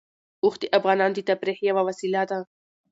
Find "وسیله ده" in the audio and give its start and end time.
1.89-2.39